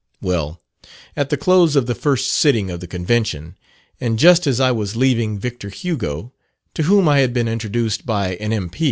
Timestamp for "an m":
8.37-8.71